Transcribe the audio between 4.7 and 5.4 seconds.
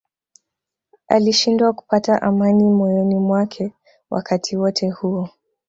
huo